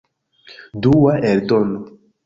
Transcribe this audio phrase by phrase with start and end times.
[0.87, 1.85] Dua eldono.